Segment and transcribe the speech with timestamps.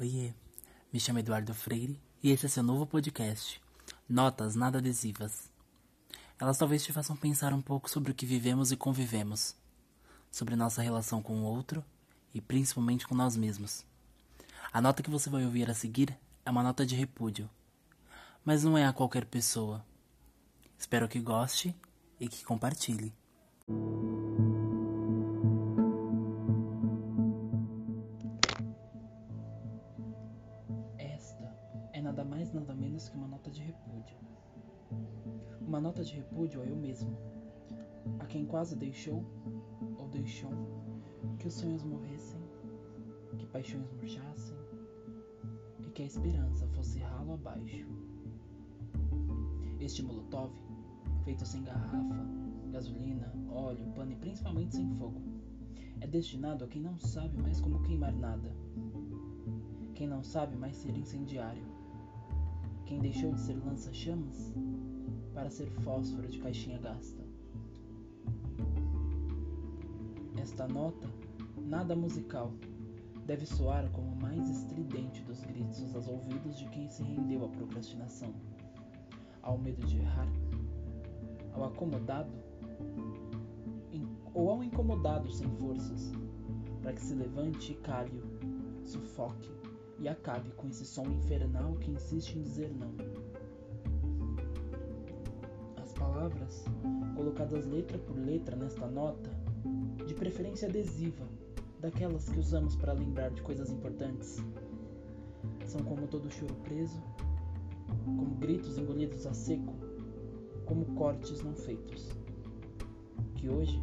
[0.00, 0.32] Oiê,
[0.90, 3.60] me chamo Eduardo Freire e esse é seu novo podcast,
[4.08, 5.50] Notas Nada Adesivas.
[6.38, 9.54] Elas talvez te façam pensar um pouco sobre o que vivemos e convivemos,
[10.30, 11.84] sobre nossa relação com o outro
[12.32, 13.84] e principalmente com nós mesmos.
[14.72, 17.46] A nota que você vai ouvir a seguir é uma nota de repúdio,
[18.42, 19.84] mas não é a qualquer pessoa.
[20.78, 21.76] Espero que goste
[22.18, 23.12] e que compartilhe.
[32.00, 34.16] É nada mais nada menos que uma nota de repúdio.
[35.60, 37.14] Uma nota de repúdio a eu mesmo,
[38.18, 39.22] a quem quase deixou
[39.98, 40.50] ou deixou
[41.38, 42.40] que os sonhos morressem,
[43.36, 44.56] que paixões murchassem
[45.86, 47.86] e que a esperança fosse ralo abaixo.
[49.78, 50.52] Este molotov,
[51.24, 52.26] feito sem garrafa,
[52.70, 55.20] gasolina, óleo, pano e principalmente sem fogo,
[56.00, 58.50] é destinado a quem não sabe mais como queimar nada
[60.00, 61.79] quem não sabe mais ser incendiário,
[62.90, 64.52] quem deixou de ser lança-chamas
[65.32, 67.22] para ser fósforo de caixinha gasta.
[70.36, 71.08] Esta nota,
[71.56, 72.52] nada musical,
[73.24, 77.48] deve soar como o mais estridente dos gritos aos ouvidos de quem se rendeu à
[77.48, 78.34] procrastinação,
[79.40, 80.28] ao medo de errar,
[81.52, 82.32] ao acomodado
[84.34, 86.10] ou ao incomodado sem forças,
[86.82, 88.20] para que se levante e calhe,
[88.84, 89.59] sufoque
[90.00, 92.94] e acabe com esse som infernal que insiste em dizer não.
[95.76, 96.64] As palavras,
[97.14, 99.30] colocadas letra por letra nesta nota,
[100.06, 101.26] de preferência adesiva,
[101.78, 104.42] daquelas que usamos para lembrar de coisas importantes,
[105.66, 107.00] são como todo choro preso,
[108.04, 109.74] como gritos engolidos a seco,
[110.64, 112.10] como cortes não feitos,
[113.34, 113.80] que hoje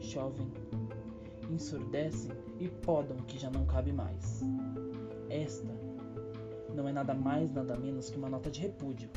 [0.00, 0.50] chovem,
[1.50, 4.42] ensurdecem e podam que já não cabe mais.
[5.32, 5.74] Esta
[6.74, 9.08] não é nada mais, nada menos que uma nota de repúdio.